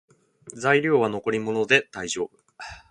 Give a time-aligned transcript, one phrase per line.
[0.55, 2.43] 材料は残り物でだいじょうぶ